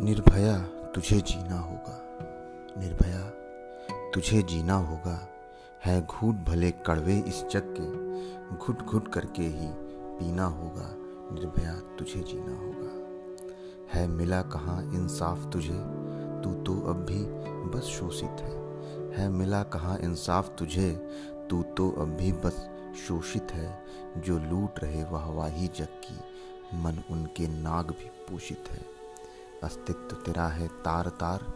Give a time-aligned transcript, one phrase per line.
[0.00, 2.18] निर्भया तुझे जीना होगा।
[2.80, 3.30] निर्भया
[4.10, 5.28] तुझे जीना होगा।
[5.84, 9.68] है घूट भले कड़वे इस जग के, घुट घुट करके ही
[10.18, 10.94] पीना होगा।
[11.34, 12.90] निर्भया तुझे जीना होगा।
[13.92, 15.78] है मिला कहाँ इंसाफ तुझे,
[16.44, 17.24] तू तो अब भी
[17.68, 18.82] बस शोषित है।
[19.12, 20.90] है मिला कहाँ इंसाफ तुझे,
[21.50, 22.70] तू तो अब भी बस
[23.08, 23.84] शोषित है।
[24.18, 26.16] जो लूट रहे वाहवाही जग की,
[26.74, 28.99] मन उनके नाग भी पोषित है।
[29.62, 31.54] अस्तित्व तेरा है तार तार,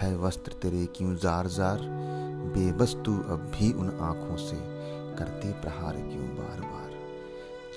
[0.00, 1.78] है वस्त्र तेरे क्यों जार जार?
[2.54, 4.56] बेबस तू अब भी उन आँखों से
[5.18, 6.90] करते प्रहार क्यों बार बार?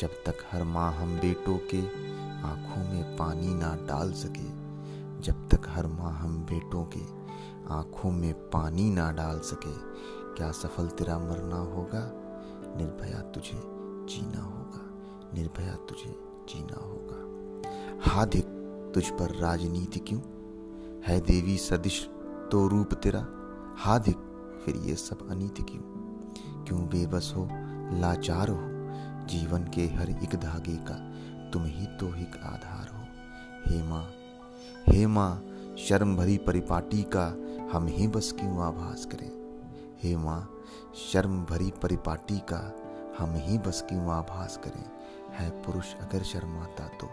[0.00, 1.80] जब तक हर माँ हम बेटों के
[2.42, 4.64] आँखों में पानी ना डाल सके।
[5.22, 7.02] जब तक हर माँ हम बेटों के
[7.74, 9.74] आँखों में पानी ना डाल सके।
[10.34, 12.10] क्या सफल तेरा मरना होगा?
[12.76, 13.60] निर्भया तुझे
[14.14, 14.80] जीना होगा।
[15.34, 17.24] निर्भया तुझे जीना होगा।
[18.10, 18.63] हादिक
[18.94, 20.20] तुझ पर राजनीति क्यों?
[21.06, 22.10] है देवी सदिश
[22.52, 23.26] तो रूप तेरा।
[23.76, 24.16] हादिक
[24.64, 25.82] फिर ये सब अनीति क्यों?
[26.64, 27.48] क्यों बेबस हो,
[28.00, 28.60] लाचार हो?
[29.26, 30.94] जीवन के हर एक धागे का
[31.50, 33.04] तुम ही तो एक आधार हो।
[33.72, 34.10] हे माँ
[34.88, 35.42] हे माँ,
[35.78, 37.26] शर्म भरी परिपाटी का
[37.72, 39.30] हम ही बस क्यों आभास करें?
[40.02, 40.50] हे माँ,
[41.12, 42.74] शर्म भरी परिपाटी का
[43.18, 44.84] हम ही बस क्यों आभास करें?
[45.30, 47.08] है पुरुष अगर शर्माता तो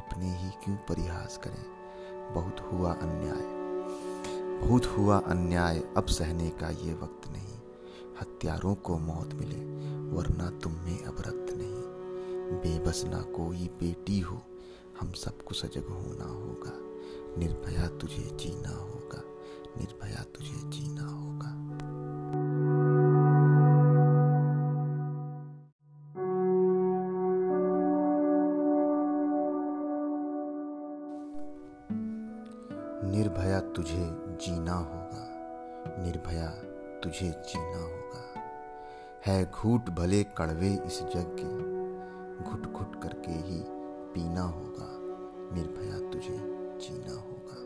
[0.00, 1.64] अपने ही क्यों परिहास करें?
[2.34, 3.60] बहुत हुआ अन्याय।
[4.60, 7.56] बहुत हुआ अन्याय, अब सहने का ये वक्त नहीं।
[8.20, 9.56] हत्यारों को मौत मिले,
[10.16, 11.80] वरना तुम में अब रक्त नहीं।
[12.60, 14.42] बेबस ना कोई बेटी हो,
[15.00, 16.72] हम सबको सजग होना होगा।
[17.38, 19.22] निर्भया तुझे जीना होगा,
[19.76, 21.29] निर्भया तुझे जीना होगा।
[33.10, 35.28] निर्भया तुझे जीना होगा।
[36.04, 36.46] निर्भया
[37.00, 38.40] तुझे जीना होगा।
[39.26, 41.70] है घूट भले कड़वे इस जग के
[42.50, 43.64] घुट घुट करके ही
[44.14, 44.86] पीना होगा।
[45.56, 46.38] निर्भया तुझे
[46.80, 47.56] जीना होगा।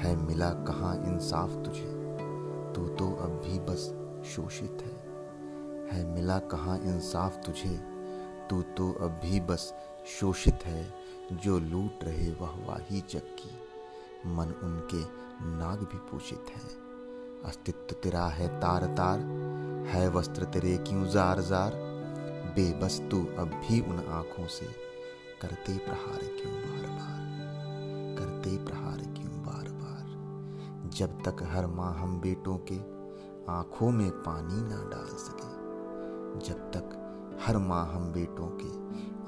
[0.00, 2.16] है मिला कहाँ इंसाफ तुझे,
[2.74, 3.94] तू तो अब भी बस
[4.26, 5.08] शोषित है।
[5.92, 7.82] है मिला कहाँ इंसाफ तुझे,
[8.50, 9.74] तू तो अब भी बस
[10.20, 10.94] शोषित है।
[11.32, 13.67] जो लूट रहे वाहवाही जग की
[14.26, 15.02] मन उनके
[15.58, 16.68] नाग भी पूछित है।
[17.44, 19.20] अस्तित्व तेरा है तार तार
[19.88, 21.72] है वस्त्र तेरे क्यों जार जार
[22.56, 24.66] बेबस तू अब भी उन आँखों से
[25.42, 27.18] करते प्रहार क्यों बार बार
[28.18, 32.78] करते प्रहार क्यों बार बार जब तक हर माँ हम बेटों के
[33.52, 35.48] आँखों में पानी ना डाल सके,
[36.48, 36.86] जब तक
[37.42, 38.70] हर माँ हम बेटों के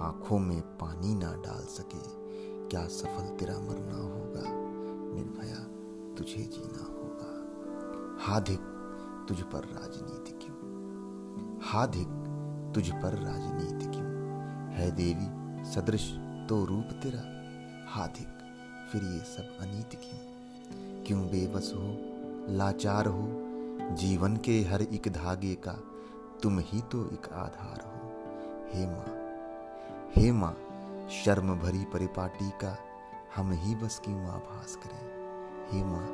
[0.04, 2.02] आँखों में पानी ना डाल सके,
[2.68, 4.29] क्या सफल तेरा मरना होगा
[5.20, 5.81] निर्भया
[6.16, 7.31] तुझे जीना होगा।
[8.25, 8.60] हाधिक
[9.28, 10.56] तुझ पर राजनीति क्यों?
[11.62, 12.06] हाधिक
[12.75, 14.10] तुझ पर राजनीति क्यों?
[14.70, 16.12] है देवी, सदृश
[16.48, 17.41] तो रूप तेरा।
[17.88, 18.28] हाधिक
[18.92, 20.30] फिर ये सब अनीति क्यों?
[21.04, 21.97] क्यों बेबस हो,
[22.56, 23.47] लाचार हो?
[23.97, 25.72] जीवन के हर एक धागे का
[26.42, 28.10] तुम ही तो एक आधार हो।
[28.72, 29.20] हे माँ
[30.16, 30.56] हे माँ
[31.09, 32.78] शर्म भरी परिपाटी का
[33.36, 35.10] हम ही बस क्यों आभास करें?
[35.70, 36.06] हे माँ,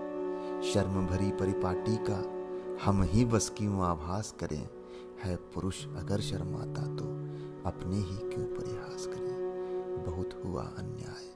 [0.63, 2.37] शर्म भरी परिपाटी का
[2.85, 4.69] हम ही बस क्यों आभास करें?
[5.25, 7.05] है पुरुष अगर शर्माता तो
[7.69, 9.37] अपने ही क्यों परिहास करें?
[10.07, 11.35] बहुत हुआ अन्याय,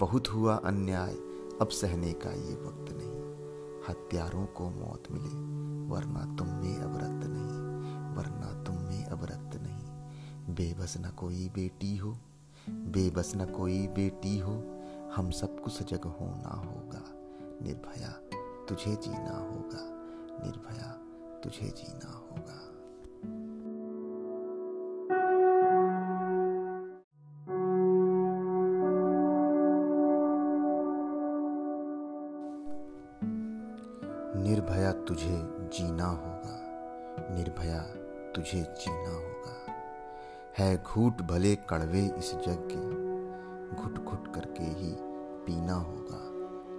[0.00, 1.14] बहुत हुआ अन्याय,
[1.60, 3.24] अब सहने का ये वक्त नहीं।
[3.88, 5.34] हत्यारों को मौत मिले,
[5.90, 7.60] वरना तुम में अब रक्त नहीं,
[8.16, 9.84] वरना तुम में अब रक्त नहीं।
[10.54, 12.18] बेबस न कोई बेटी हो,
[12.70, 14.73] बेबस न कोई बेटी हो
[15.16, 17.02] हम सबको सजग होना होगा।
[17.62, 18.08] निर्भया,
[18.66, 20.04] तुझे जीना होगा।
[20.44, 20.92] निर्भया,
[21.40, 22.70] तुझे जीना होगा।
[34.40, 36.60] निर्भया, तुझे जीना होगा।
[37.34, 37.82] निर्भया,
[38.32, 39.72] तुझे जीना होगा।
[40.58, 43.03] है घूट भले कड़वे इस जग के
[43.72, 44.96] घुट घुट करके ही
[45.46, 46.20] पीना होगा।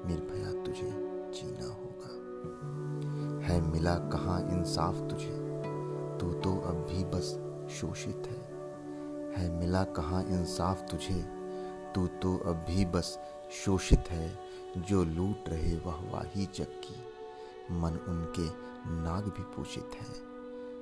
[0.09, 0.91] निर्भया तुझे
[1.33, 1.85] जीना होगा।
[3.45, 5.61] है मिला कहाँ इंसाफ तुझे?
[6.19, 7.39] तू तो अब भी बस
[7.73, 8.53] शोषित है।
[9.37, 11.25] है मिला कहाँ इंसाफ तुझे?
[11.95, 13.19] तू तो अब भी बस
[13.65, 14.39] शोषित है।
[14.77, 16.95] जो लूट रहे वाहवाही जग की
[17.71, 18.47] मन उनके
[18.91, 20.35] नाग भी पोषित है।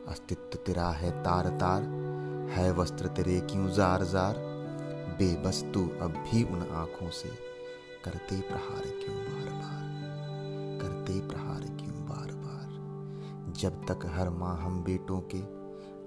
[0.07, 1.83] अस्तित्व तेरा है तार तार
[2.49, 4.52] है वस्त्र तेरे क्यों जार जार
[5.13, 7.29] बेबस तू अब भी उन आँखों से
[8.05, 9.83] करते प्रहार क्यों बार बार
[10.81, 15.41] करते प्रहार क्यों बार बार जब तक हर माँ हम बेटों के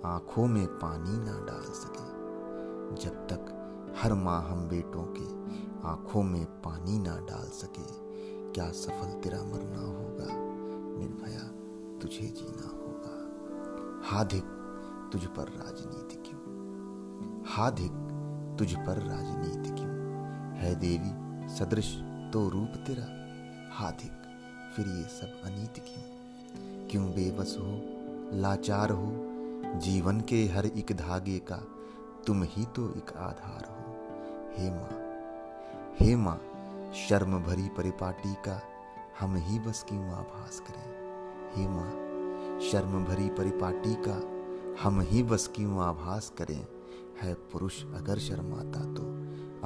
[0.08, 2.04] आँखों में पानी ना डाल सके,
[3.02, 3.52] जब तक
[3.98, 5.24] हर माँ हम बेटों के
[5.88, 7.86] आँखों में पानी ना डाल सके,
[8.52, 10.26] क्या सफल तेरा मरना होगा?
[10.98, 11.48] निर्भया
[11.98, 13.14] तुझे जीना होगा।
[14.08, 14.44] हाधिक
[15.12, 16.42] तुझ पर राजनीति क्यों?
[17.46, 18.05] हाधिक
[18.58, 19.90] तुझ पर राजनीति क्यों?
[20.56, 21.96] है देवी, सदृश
[22.32, 23.26] तो रूप तेरा।
[23.74, 24.12] हाथिक,
[24.76, 26.16] फिर ये सब अनीत क्यों?
[26.88, 27.80] क्यों बेबस हो,
[28.36, 29.12] लाचार हो?
[29.80, 31.56] जीवन के हर एक धागे का
[32.26, 33.96] तुम ही तो एक आधार हो।
[34.56, 35.02] हे माँ
[36.00, 36.40] हे माँ,
[36.92, 38.62] शर्म भरी परिपाटी का
[39.20, 40.96] हम ही बस क्यों आभास करें?
[41.54, 41.90] हे माँ,
[42.60, 44.36] शर्म भरी परिपाटी का
[44.82, 46.66] हम ही बस क्यों आभास करें?
[47.22, 49.02] है पुरुष अगर शर्माता तो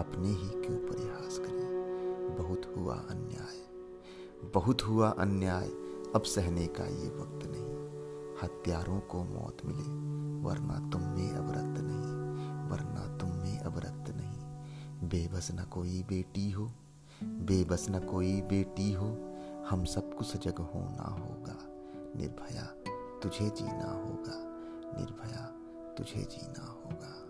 [0.00, 2.36] अपने ही क्यों परिहास करें?
[2.36, 3.58] बहुत हुआ अन्याय,
[4.54, 5.66] बहुत हुआ अन्याय,
[6.14, 7.70] अब सहने का ये वक्त नहीं।
[8.42, 9.88] हत्यारों को मौत मिले,
[10.48, 16.02] वरना तुम में अब रक्त नहीं, वरना तुम में अब रक्त नहीं। बेबस न कोई
[16.02, 16.70] बेटी हो,
[17.24, 19.06] बेबस न कोई बेटी हो,
[19.70, 21.56] हम सब कुछ जग होना होगा,
[22.16, 22.64] निर्भया
[23.20, 24.38] तुझे जीना होगा,
[24.98, 25.46] निर्भया
[25.98, 27.29] तुझे जीना होगा।